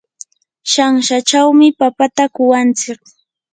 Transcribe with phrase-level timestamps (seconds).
[0.71, 2.99] shanshachawmi papata kuwantsik.